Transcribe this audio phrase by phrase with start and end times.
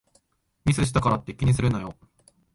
[0.65, 1.93] ミスしたからって気にするなよ